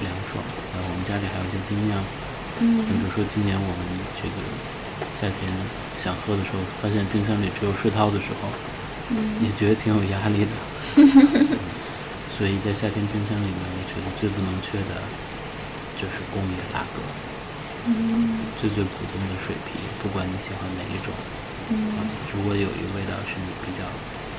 [0.04, 1.96] 凉爽，然后我们家里还有一些精酿，
[2.60, 3.80] 嗯，比如说今年我们
[4.20, 4.38] 这个
[5.16, 5.48] 夏天
[5.96, 8.52] 想喝的时候，发现冰箱里只有世涛的时候，
[9.12, 10.54] 嗯，也觉得挺有压力的，
[12.28, 15.00] 所以在夏天冰箱里面，我觉得最不能缺的，
[15.96, 17.00] 就是工业拉格，
[17.88, 21.16] 嗯，最最普通的水啤，不管你喜欢哪一种，
[21.72, 21.76] 嗯，
[22.36, 23.88] 如果有一个味道是你比较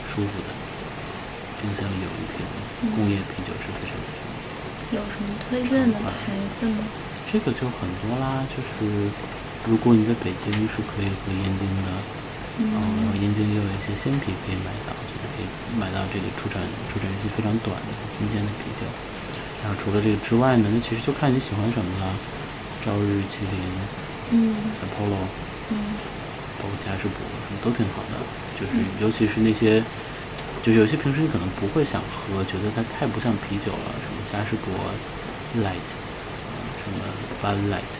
[0.04, 0.52] 舒服的，
[1.62, 2.44] 冰箱里有一瓶
[2.94, 3.96] 工业啤酒是非常。
[4.94, 6.86] 有什么推荐的牌子吗？
[7.26, 8.86] 这个就很多啦，就是
[9.66, 11.90] 如果你在北京是可以回燕京的，
[12.62, 12.78] 嗯，然
[13.10, 18.86] 后燕京也有一些鲜啤可以买到，就是可以买到这个出产出产日期非常短的新鲜的啤酒。
[19.64, 22.14] 然后除了这个之外呢，那其实就看你喜欢什么了。
[22.84, 23.58] 朝日、麒麟，
[24.30, 25.26] 嗯，Sapporo，
[25.74, 25.98] 嗯，
[26.62, 28.22] 包括嘉士伯，什么都挺好的。
[28.54, 29.82] 就是尤其是那些。
[30.66, 34.74] 就有些平时你可能不会想喝，觉得它太不像啤酒了，什么嘉士伯
[35.62, 35.86] Light，
[36.82, 37.06] 什么
[37.40, 37.94] Bud Light，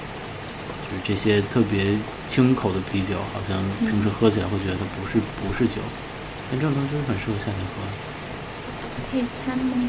[0.90, 5.80] 就是这些特别清口的啤酒，好像平时喝起来会觉得它不是不是酒，
[6.50, 7.86] 但这种东西就是很适合夏天喝。
[9.12, 9.88] 配餐吗？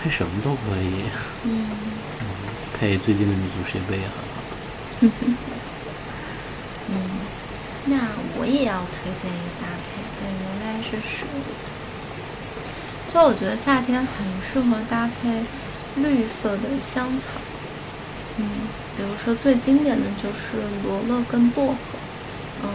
[0.00, 1.10] 配什么都可以。
[1.42, 1.66] 嗯。
[2.78, 4.38] 配最近的女足世界杯也很好。
[6.86, 6.94] 嗯，
[7.86, 7.98] 那
[8.38, 11.26] 我也要推荐一个搭配，但原来是水。
[13.12, 15.42] 就我觉得夏天很适合搭配
[15.96, 17.40] 绿色的香草。
[18.38, 18.48] 嗯，
[18.96, 21.76] 比如说最经典的就是罗勒跟薄荷。
[22.62, 22.68] 嗯，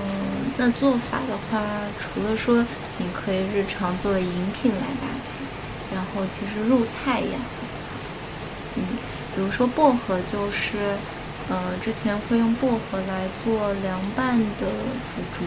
[0.57, 1.61] 那做法的话，
[1.99, 2.65] 除了说
[2.97, 7.67] 你可以日常作为饮品来搭配，然后其实入菜也很好。
[8.75, 8.83] 嗯，
[9.35, 10.95] 比如说薄荷就是，
[11.49, 14.67] 呃，之前会用薄荷来做凉拌的
[15.03, 15.43] 腐竹。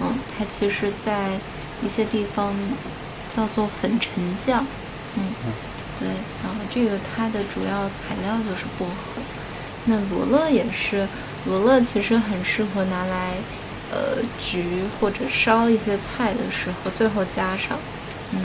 [0.00, 1.38] 嗯，它其实在
[1.82, 2.54] 一些地方
[3.36, 4.10] 叫做粉尘
[4.44, 4.66] 酱。
[5.16, 5.22] 嗯。
[6.00, 6.08] 对，
[6.42, 9.22] 然后这个它的主要材料就是薄荷。
[9.84, 11.06] 那罗勒也是，
[11.46, 13.34] 罗勒其实很适合拿来，
[13.92, 14.64] 呃，焗
[14.98, 17.78] 或者烧一些菜的时候，最后加上。
[18.32, 18.40] 嗯，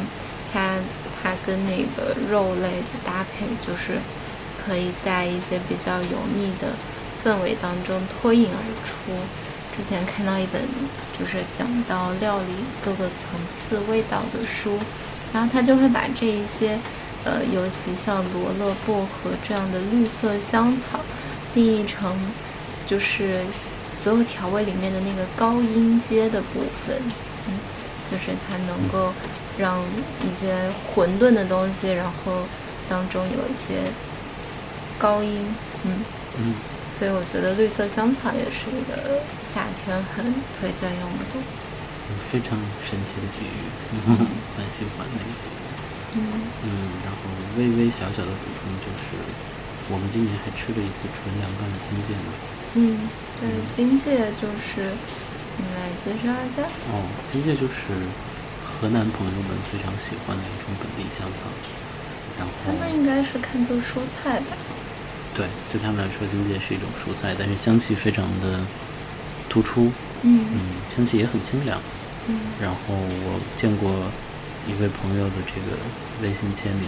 [0.54, 0.76] 它
[1.24, 3.98] 它跟那个肉类的搭配，就是
[4.64, 6.68] 可以在一些比较油腻的
[7.26, 9.12] 氛围当中脱颖而出。
[9.80, 10.62] 之前看到一本
[11.18, 14.78] 就是讲到料理各个层次味道的书，
[15.32, 16.78] 然后他就会把这一些。
[17.26, 20.98] 呃，尤其像罗勒、薄荷这样的绿色香草，
[21.54, 22.18] 定义成
[22.88, 23.42] 就是
[24.02, 26.96] 所有调味里面的那个高音阶的部分，
[27.50, 27.60] 嗯，
[28.10, 29.12] 就是它能够
[29.58, 29.82] 让
[30.22, 30.56] 一些
[30.96, 32.44] 混沌的东西，然后
[32.88, 33.92] 当中有一些
[34.98, 35.46] 高音，
[35.84, 35.92] 嗯
[36.38, 36.54] 嗯，
[37.00, 40.20] 所以我觉得绿色香草也是一个夏天很
[40.60, 41.72] 推荐用的东西。
[42.20, 43.64] 非常神奇的比喻，
[44.60, 45.32] 蛮喜欢那个。
[46.12, 46.20] 嗯
[46.66, 46.68] 嗯，
[47.06, 47.24] 然后
[47.56, 49.16] 微微小小的补充就是，
[49.88, 52.30] 我们今年还吃了一次纯凉拌的金芥呢。
[52.76, 53.08] 嗯，
[53.40, 54.92] 对，金芥就是
[55.56, 56.68] 你来介绍一下。
[56.92, 57.96] 哦，金芥就是
[58.66, 61.48] 河南朋友们非常喜欢的一种本地香草。
[62.36, 64.58] 然后他们应该是看作蔬菜吧？
[65.36, 68.60] 对，对他们来说，荆芥是一种蔬菜，但是香气非常的
[69.48, 69.92] 突出。
[70.22, 71.80] 嗯嗯，香气也很清凉。
[72.28, 74.10] 嗯，然后我见过。
[74.68, 75.74] 一位朋友的这个
[76.22, 76.86] 微信签名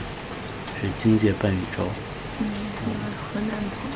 [0.77, 1.88] 是“荆芥半宇宙”。
[2.38, 2.45] 嗯，
[3.17, 3.95] 河南朋友。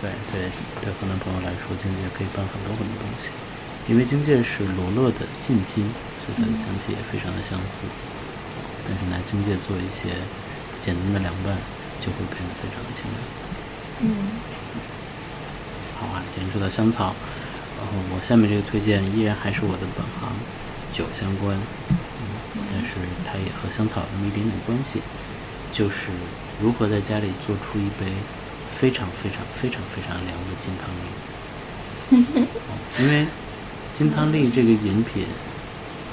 [0.00, 0.48] 对对
[0.80, 3.28] 对，河南朋友来说，荆芥可以拌很多很多东西，
[3.92, 5.84] 因为荆芥是罗勒的近亲，
[6.22, 7.84] 所以它的香气也非常的相似。
[8.86, 10.16] 但是拿荆芥做一些
[10.78, 11.58] 简单的凉拌，
[11.98, 13.20] 就会变得非常的清凉。
[14.02, 14.14] 嗯。
[15.98, 17.14] 好啊，既然说到香草，
[17.76, 20.32] 然后我下面这个推荐依然还是我的本行，
[20.92, 21.56] 酒相关。
[22.72, 25.00] 但是它也和香草有那么一点点关系，
[25.70, 26.10] 就是
[26.60, 28.10] 如何在家里做出一杯
[28.72, 32.26] 非常非常非常非常凉的金汤力。
[32.98, 33.26] 因为
[33.92, 35.26] 金汤力这个饮品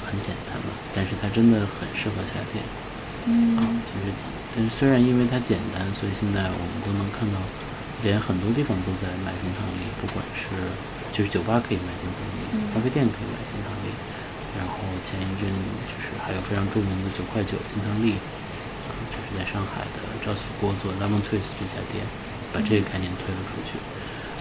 [0.06, 2.62] 很简单嘛，但是它真的很适合夏天。
[3.56, 4.12] 啊，就是，
[4.54, 7.38] 但是虽然因为它简单，所以现在我们都能看到，
[8.02, 10.50] 连很多地方都在卖金汤力，不管是
[11.10, 12.38] 就是酒吧可以卖金汤力，
[12.72, 13.90] 咖啡店可以卖金汤力。
[14.56, 15.46] 然后前一阵
[15.86, 18.18] 就是还有非常著名的九块九金汤力，
[18.86, 22.02] 啊，就是在上海的赵四锅做 Lemon Twist 这家店，
[22.50, 23.78] 把这个概念推了出去。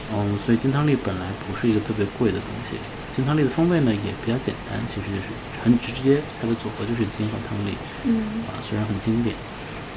[0.09, 2.79] 嗯，所以金汤力本来不是一个特别贵的东西，
[3.13, 5.29] 金汤力的风味呢也比较简单，其实就是
[5.61, 9.35] 很直接，它的组合就是金和汤力，嗯，啊，虽然很经典。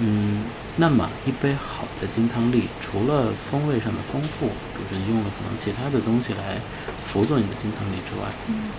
[0.03, 0.45] 嗯，
[0.77, 6.57] 那么一杯好的金汤力，除了风味上的丰富，比如说你用了可能其他的东西来
[7.05, 8.33] 辅佐你的金汤力之外，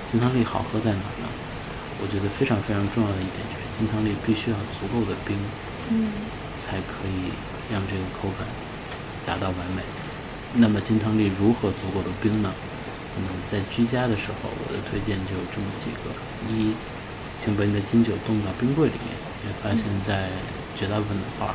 [0.10, 1.30] 金汤力好喝在哪呢？
[2.02, 5.38] 我觉得非常非常重要的一点就是金汤力必须要足够的冰，
[5.94, 6.10] 嗯，
[6.58, 7.30] 才可以
[7.72, 8.48] 让这个口感
[9.24, 9.84] 达到完美。
[10.56, 12.52] 那么金汤力如何足够的冰呢？
[13.14, 16.10] 那么在居家的时候，我的推荐就有这么几个：
[16.50, 16.74] 一，
[17.38, 20.30] 请把你的金酒冻到冰柜里面，你会发现在
[20.76, 21.54] 绝大部分的 bar，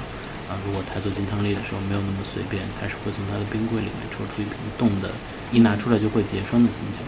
[0.48, 5.10] 啊，如果他做金汤力的时候没有那么随便，他是会从他的冰柜里面抽出一瓶冻的，
[5.52, 6.98] 一拿出来就会结霜的金酒。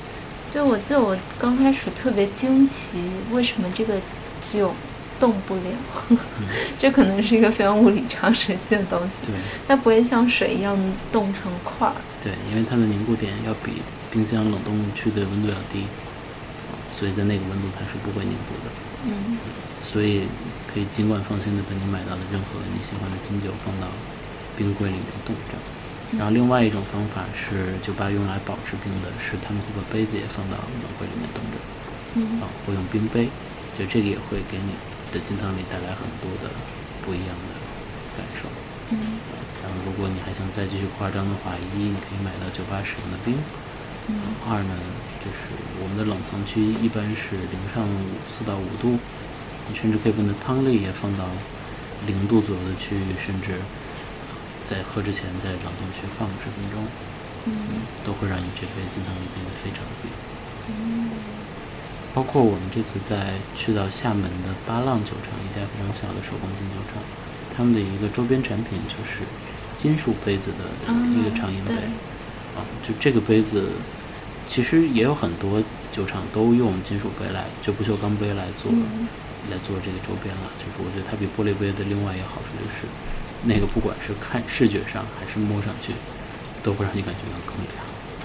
[0.53, 2.99] 对，我记得我刚开始特别惊奇，
[3.31, 4.01] 为什么这个
[4.43, 4.73] 酒
[5.21, 6.19] 冻不了？
[6.79, 9.27] 这可能是一个非常物理常识性的东西。
[9.27, 9.35] 对，
[9.69, 10.77] 它不会像水一样
[11.13, 11.95] 冻成块儿。
[12.23, 15.85] 对，因为它的凝固点要比冰箱冷冻区的温度要低，
[16.93, 18.71] 所以在那个温度它是不会凝固的。
[19.05, 19.39] 嗯。
[19.83, 20.23] 所以。
[20.69, 23.89] 可以尽管放心的把你买到的任何你喜欢的金酒放到
[24.53, 25.57] 冰柜里面冻着，
[26.13, 31.57] 然后另外一种方法是酒吧用来保持冰的，是他们会把杯子也放到冷柜里面冻着，
[32.21, 33.33] 嗯，啊，会用冰杯，
[33.81, 34.77] 就这个也会给你
[35.09, 36.53] 的金汤里带来很多的
[37.01, 37.57] 不一样的
[38.21, 38.47] 感受。
[38.93, 39.17] 嗯
[39.65, 43.35] 然后如果你还想再继续夸张的话，一你可以买到酒吧使用的冰。
[44.13, 44.77] 嗯二呢，
[45.25, 47.89] 就是我们的冷藏区一般是零上
[48.29, 49.01] 四到五度，
[49.69, 51.25] 你甚至可以把你的汤力也放到
[52.07, 53.61] 零度左右的区域，甚至
[54.65, 56.85] 在喝之前在冷冻区放十分钟，
[57.47, 57.53] 嗯
[58.05, 60.11] 都会让你这杯金汤力变得非常冰。
[60.69, 61.11] 嗯
[62.15, 67.01] 包括我们这次在去到厦门的八浪酒厂，一家非常小的手工金酒厂，
[67.55, 69.23] 他们的一个周边产品就是
[69.77, 71.75] 金属杯子的一个长饮杯。
[71.75, 71.85] 对
[72.57, 73.69] 啊，就这个杯子，
[74.49, 79.07] 其实也有很多酒厂都用金属杯来，就不锈钢杯来做、嗯
[79.51, 80.47] 来做这个周边了。
[80.61, 82.87] 就是我觉得它比玻璃杯的另外一个好处就是，
[83.43, 85.93] 那个不管是看视觉上还是摸上去，
[86.63, 87.75] 都会让你感觉到更凉。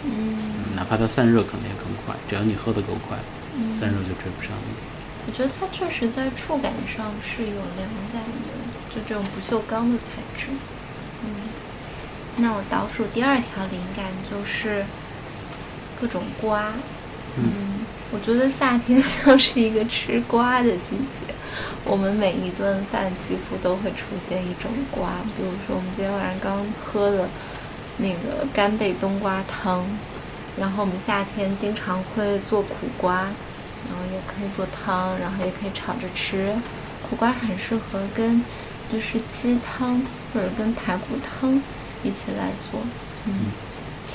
[0.06, 3.18] 嗯，哪怕它散热可能也更快，只要你喝得够快，
[3.56, 4.76] 嗯散热就追不上你。
[5.26, 8.52] 我觉得它确实在触感上是有凉感的，
[8.94, 10.48] 就这种不锈钢的材质。
[11.24, 11.30] 嗯，
[12.36, 14.84] 那我倒数第二条灵感就是
[16.02, 16.74] 各种瓜。
[17.38, 17.73] 嗯，
[18.14, 21.34] 我觉得夏天 像是一个吃瓜的季节，
[21.84, 27.28] 我们每一顿饭几乎都会出现一种瓜，比如说我们今天晚上刚喝的
[27.98, 29.84] 那个干贝冬瓜汤，
[30.60, 36.54] 然后我们夏天经常会做苦瓜，然后也可以做汤，然后也可以炒着吃。
[37.10, 38.44] 苦瓜很适合跟
[38.92, 40.00] 就是鸡汤
[40.32, 41.52] 或者跟排骨汤
[42.04, 42.80] 一起来做，
[43.26, 43.52] 嗯，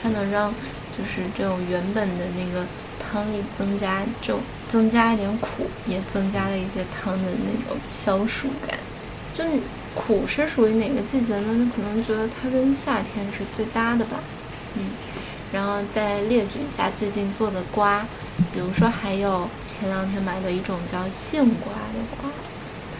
[0.01, 0.55] 它能让
[0.97, 2.67] 就是这种原本的那个
[3.11, 8.79] 汤里增加就增加一点苦，也增加了一些汤的那种消暑感。
[9.35, 9.61] 就你
[9.94, 11.47] 苦是属于哪个季节呢？
[11.57, 14.18] 那可能觉得它跟夏天是最搭的吧，
[14.75, 14.90] 嗯。
[15.51, 18.07] 然后再列举一下最近做的瓜，
[18.53, 22.31] 比如说还有前两天买的一种叫杏瓜的瓜，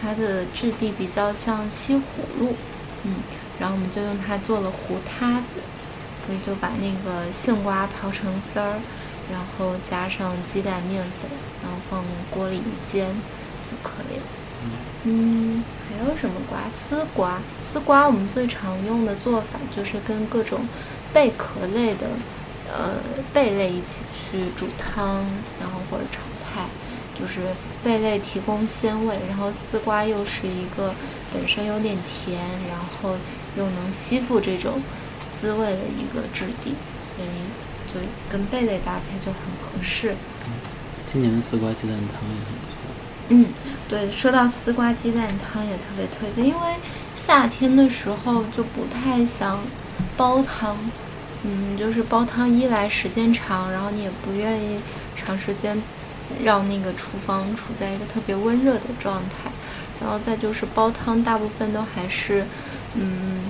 [0.01, 1.99] 它的质地比较像西葫
[2.39, 2.55] 芦，
[3.03, 3.17] 嗯，
[3.59, 5.61] 然后我们就用它做了糊塌子，
[6.25, 8.79] 所以就把那个杏瓜刨成丝儿，
[9.31, 11.29] 然后加上鸡蛋面粉，
[11.61, 13.07] 然后放锅里一煎
[13.69, 14.23] 就可以了。
[15.03, 16.59] 嗯，还有什么瓜？
[16.69, 20.59] 丝瓜，丝瓜我们最常用的做法就是跟各种
[21.13, 22.07] 贝壳类的，
[22.67, 22.95] 呃，
[23.33, 25.23] 贝类一起去煮汤，
[25.61, 26.67] 然后或者炒菜，
[27.17, 27.39] 就是
[27.81, 30.93] 贝类提供鲜味，然后丝瓜又是一个
[31.33, 33.15] 本身有点甜，然后
[33.55, 34.81] 又能吸附这种
[35.39, 36.73] 滋味的一个质地，
[37.15, 37.29] 所以
[37.93, 37.99] 就
[38.29, 40.15] 跟贝类搭配就很合适。
[41.11, 42.75] 今年的丝瓜鸡蛋汤也很不错。
[43.29, 43.45] 嗯，
[43.87, 46.75] 对，说到丝瓜鸡蛋汤也特别推荐，因为
[47.15, 49.59] 夏天的时候就不太想
[50.15, 50.77] 煲汤，
[51.43, 54.79] 嗯，就是煲汤一来时间长，然后你也不愿意
[55.15, 55.81] 长时间
[56.43, 59.51] 让那个厨房处在一个特别温热的状态，
[60.01, 62.45] 然后再就是煲汤大部分都还是
[62.95, 63.43] 嗯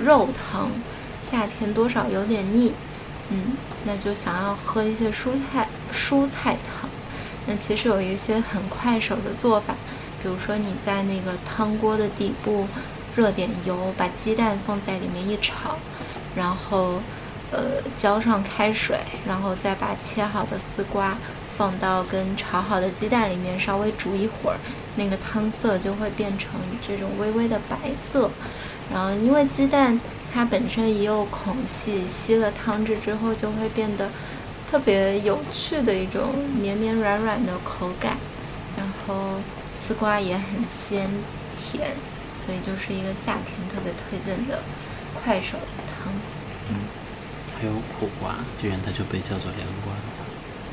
[0.00, 0.70] 肉汤，
[1.20, 2.72] 夏天多少有点腻，
[3.30, 6.90] 嗯，那就想要喝一些蔬菜蔬菜汤。
[7.46, 9.74] 那其实有一些很快手的做法，
[10.22, 12.66] 比如说你在那个汤锅的底部
[13.16, 15.76] 热点油，把鸡蛋放在里面一炒，
[16.36, 17.00] 然后
[17.50, 21.16] 呃浇上开水，然后再把切好的丝瓜
[21.56, 24.58] 放到跟炒好的鸡蛋里面稍微煮一会儿，
[24.96, 26.50] 那个汤色就会变成
[26.86, 28.30] 这种微微的白色。
[28.92, 29.98] 然后因为鸡蛋
[30.32, 34.08] 它本身也有孔隙，吸了汤汁之后就会变得。
[34.70, 38.16] 特别有趣的一种绵绵软软的口感，
[38.78, 39.34] 然后
[39.74, 41.10] 丝瓜也很鲜
[41.58, 41.90] 甜，
[42.38, 44.62] 所以就是一个夏天特别推荐的
[45.12, 45.58] 快手
[45.90, 46.12] 汤。
[46.68, 46.86] 嗯，
[47.58, 49.92] 还有苦瓜，居然它就被叫做凉瓜。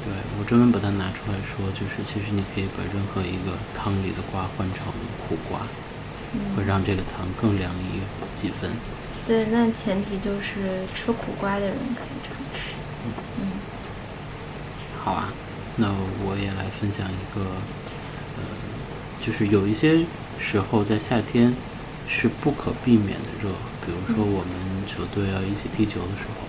[0.06, 4.94] 对我专门把它拿出来说，就是其实你可以把任何一个汤里的瓜换成
[5.26, 5.66] 苦瓜，
[6.56, 8.06] 会让这个汤更凉一
[8.40, 8.70] 几分。
[9.28, 12.72] 对，那前提就是吃苦瓜的人可以这样吃。
[13.42, 13.44] 嗯。
[15.04, 15.34] 好啊，
[15.76, 15.88] 那
[16.24, 17.44] 我也来分享一个，
[18.38, 18.44] 呃，
[19.20, 20.06] 就是有一些
[20.40, 21.54] 时候在夏天
[22.08, 23.52] 是不可避免的热，
[23.86, 24.56] 比如说我们
[24.88, 26.48] 球队要一起踢球的时候，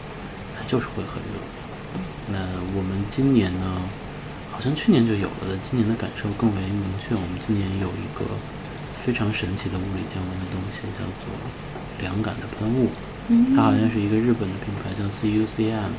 [0.56, 1.42] 它就是会很热。
[2.30, 2.38] 那
[2.76, 3.82] 我们今年呢，
[4.52, 7.16] 好像去年就有了的，今年的感受更为明确。
[7.16, 8.24] 我们今年有一个
[9.02, 11.26] 非常神奇的物理降温的东西，叫做
[12.00, 12.90] 凉感的喷雾，
[13.54, 15.92] 它好像是一个日本的品牌，叫 CUCM。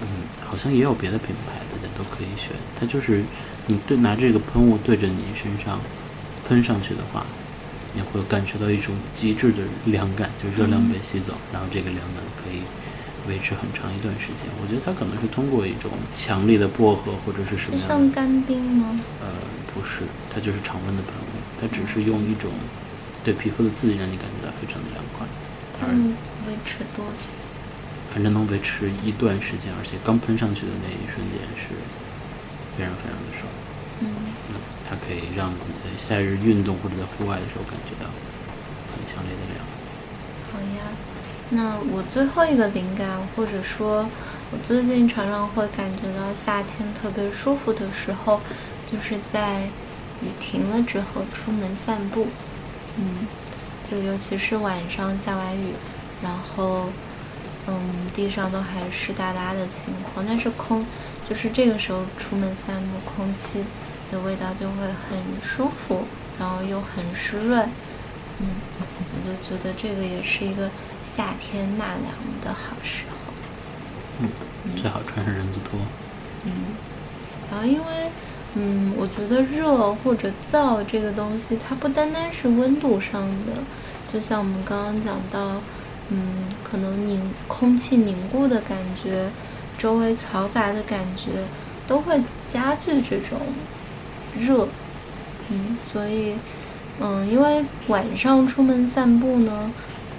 [0.00, 0.06] 嗯，
[0.46, 2.50] 好像也有别的品牌，大家都可以选。
[2.78, 3.22] 它就是
[3.66, 5.80] 你对拿这个喷雾对着你身上
[6.48, 7.26] 喷上去的话，
[7.94, 12.60] 你会感觉到一种极致的凉感，就热量被吸走，然后这个凉感可以
[13.28, 14.46] 维持很长一段时间。
[14.62, 19.00] 我觉得它可能是通过一种强力的薄荷或者是什么样的，像干冰吗？
[19.20, 19.26] 呃，
[19.74, 22.52] 不是，它就是常温的喷雾，它只是用一种
[23.28, 25.26] 对皮肤的刺激让你感觉到非常的凉快。
[25.78, 26.16] 它能
[26.48, 27.28] 维持多久？
[28.08, 31.76] 反正能维持一段时间，而且刚喷上去的那一瞬间是
[32.72, 33.44] 非常非常的爽。
[34.00, 34.08] 嗯，
[34.88, 38.08] 它可以让你在夏日运动或者在户外的时候感觉到
[38.88, 39.60] 很强烈的凉。
[40.50, 40.88] 好呀，
[41.50, 44.08] 那我最后一个灵感，或者说，
[44.50, 48.40] 我最近常常会感觉到夏天特别舒服的时候，
[48.90, 49.68] 就是在
[50.22, 52.28] 雨停了之后出门散步。
[52.98, 53.26] 嗯，
[53.90, 55.72] 就尤其是晚上下完雨，
[56.22, 56.86] 然后。
[57.70, 57.76] 嗯，
[58.14, 60.86] 地上都还湿哒哒的情况，但是空，
[61.28, 63.62] 就是这个时候出门散步，空气
[64.10, 66.06] 的味道就会很舒服，
[66.38, 67.68] 然后又很湿润。
[68.38, 68.48] 嗯，
[68.80, 70.70] 我就觉得这个也是一个
[71.04, 72.06] 夏天纳凉
[72.42, 73.34] 的好时候。
[74.20, 75.78] 嗯，最好穿上人字拖。
[76.44, 76.50] 嗯，
[77.50, 77.84] 然后因为，
[78.54, 83.52] 嗯，我觉得热或者燥这个东西，它不单单是温度上的，
[84.12, 85.60] 就像我们刚刚讲到。
[86.10, 89.28] 嗯，可能凝空气凝固的感觉，
[89.76, 91.44] 周围嘈杂的感觉，
[91.86, 93.38] 都会加剧这种
[94.40, 94.66] 热。
[95.50, 96.32] 嗯，所以，
[96.98, 99.70] 嗯，因为晚上出门散步呢，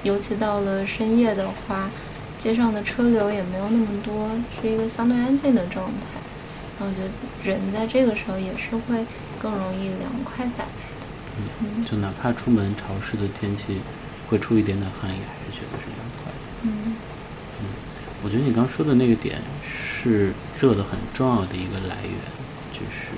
[0.03, 1.89] 尤其到了深夜的话，
[2.37, 4.29] 街上的车流也没有那么多，
[4.61, 6.18] 是一个相对安静的状态。
[6.79, 7.09] 然后，我觉得
[7.43, 9.05] 人在这个时候也是会
[9.41, 11.05] 更容易凉快下来的。
[11.61, 13.81] 嗯，就哪怕出门潮湿的天气。
[14.29, 16.31] 会出一点点汗，也还是觉得是凉快。
[16.61, 16.93] 嗯
[17.59, 17.65] 嗯，
[18.23, 22.13] 我觉得你刚说的那个点是热的很重要的一个来源，
[22.71, 23.09] 就是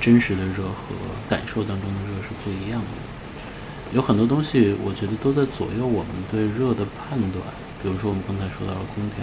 [0.00, 0.96] 真实的热和
[1.28, 2.88] 感受当中的热是不一样的。
[3.92, 7.44] 有很多东西，我觉得都在左右我们对热的判断。
[7.82, 9.20] 比如说，我们刚才说到了空调，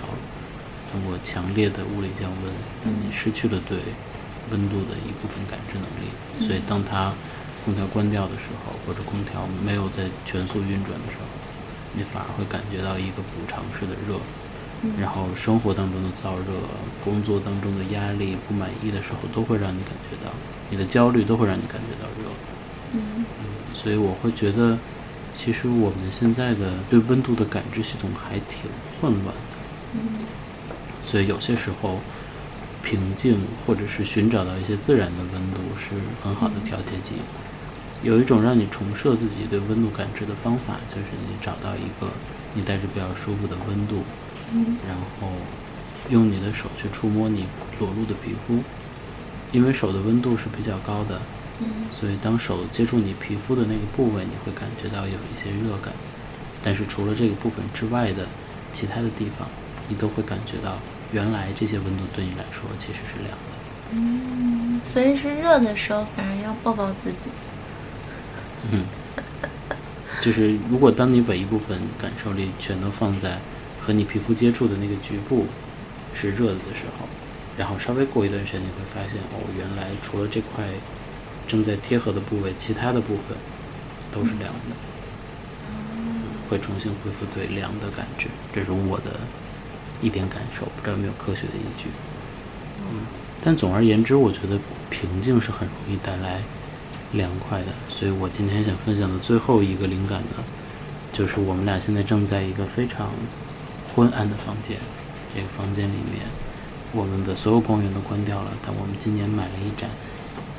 [0.91, 3.77] 通过强烈的物理降温，让你失去了对
[4.51, 6.47] 温度的一部分感知能力。
[6.47, 7.13] 所以，当它
[7.65, 11.25] 空调关掉的时候，或者空调没有在全速运转的时候，
[11.93, 14.19] 你反而会感觉到一个补偿式的热。
[14.97, 16.55] 然后生活当中的燥热、
[17.03, 20.31] 工作当中的压力、不满意的时候，都会让你感觉到
[20.69, 22.31] 你的焦虑，都会让你感觉到热。
[22.93, 23.25] 嗯，
[23.73, 24.77] 所以我会觉得，
[25.35, 28.71] 其实我们现在的对温度的感知系统还挺
[29.01, 29.59] 混乱的。
[29.95, 29.99] 嗯，
[31.03, 31.99] 所以有些时候。
[32.81, 33.37] 平静，
[33.67, 35.89] 或者是寻找到一些自然的温度，是
[36.23, 37.15] 很好的调节剂。
[38.01, 42.09] 有一种让你重设自己对温度感知的方法，就是你找到一个
[42.55, 44.01] 你带着比较舒服的温度，
[44.53, 45.27] 嗯，然后
[46.09, 47.45] 用你的手去触摸你
[47.79, 48.63] 裸露的皮肤，
[49.51, 51.21] 因为手的温度是比较高的，
[51.59, 55.93] 嗯，所以当手接触你皮肤的那个部位，你会感觉到有一些热感。
[56.63, 58.25] 但是除了这个部分之外的
[58.71, 59.47] 其他的地方，
[59.89, 60.77] 你都会感觉到。
[61.11, 63.55] 原来这些温度对你来说其实是凉的。
[63.93, 67.31] 嗯，所以是热的时候反而要抱抱自己。
[68.71, 68.85] 嗯，
[70.21, 73.39] 就是如果当你把一部分感受力全都放在
[73.81, 75.47] 和你皮肤接触的那个局部
[76.13, 77.07] 是热的的时候，
[77.57, 80.63] 然后稍微过一段时间，你会发现哦，原来除了这块
[81.47, 83.35] 正在贴合的部位，其他的部分
[84.13, 84.75] 都是凉的。
[85.71, 88.27] 嗯，会重新恢复对凉的感觉。
[88.53, 89.19] 这是我的。
[90.01, 91.89] 一点感受，不知道有没有科学的依据。
[92.91, 93.01] 嗯，
[93.43, 96.41] 但总而言之，我觉得平静是很容易带来
[97.13, 97.67] 凉快的。
[97.87, 100.43] 所以我今天想分享的最后一个灵感呢，
[101.11, 103.11] 就是我们俩现在正在一个非常
[103.93, 104.77] 昏暗的房间。
[105.35, 106.25] 这个房间里面，
[106.91, 108.51] 我们的所有光源都关掉了。
[108.65, 109.89] 但我们今年买了一盏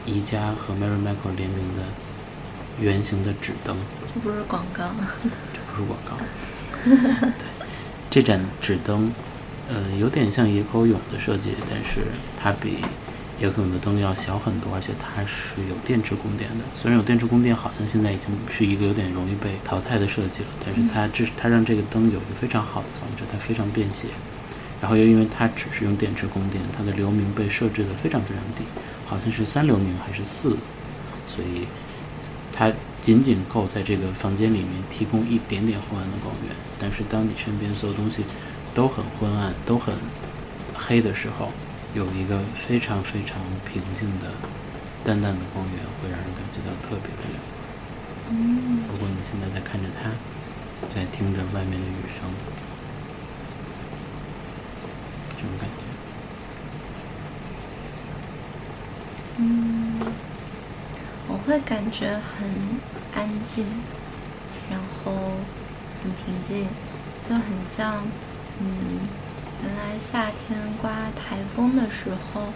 [0.07, 1.82] 宜家和 Mary Michael 联名的
[2.78, 3.76] 圆形的纸灯。
[4.14, 4.84] 这不是广告。
[5.53, 6.16] 这不是广告。
[6.84, 7.66] 对，
[8.09, 9.12] 这盏纸灯。
[9.72, 12.00] 嗯，有点像野狗勇的设计，但是
[12.36, 12.78] 它比
[13.40, 16.64] 野狗勇的灯要小很多，而且它是有电池供电的。
[16.74, 24.08] 虽然有电池供电，好像现在已经是一个有点容易被淘汰的设计了，但是它这它让这个灯有一个非常好的装置，它非常便携。
[24.80, 28.64] 然后又因为它只是用电池供电，它的流明被设置的非常非常低，
[29.06, 30.56] 好像是三流明还是四，
[31.28, 31.66] 所以
[32.52, 36.56] 它仅仅够在这个房间里面提供一点点昏暗的光源。
[36.78, 38.24] 但是当你身边所有东西
[38.80, 39.94] 都很昏暗，都很
[40.74, 41.50] 黑的时候，
[41.92, 43.36] 有一个非常非常
[43.70, 44.32] 平静的、
[45.04, 47.60] 淡淡的光源，会让人感觉到特别的凉快。
[48.30, 50.08] 嗯，如果你现在在看着它，
[50.88, 52.24] 在听着外面的雨声，
[55.36, 55.76] 这种感觉。
[59.36, 60.00] 嗯，
[61.28, 62.48] 我会感觉很
[63.14, 63.66] 安静，
[64.70, 65.12] 然后
[66.02, 66.66] 很平静，
[67.28, 68.02] 就很像。
[68.61, 69.08] 嗯，
[69.64, 72.52] 原来夏天刮台风的时候，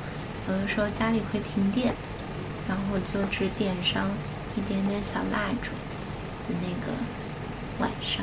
[0.46, 1.94] 有的时候家里会停电，
[2.68, 4.10] 然后就只点上
[4.54, 5.70] 一点点小蜡烛，
[6.46, 6.92] 的那个
[7.78, 8.22] 晚上。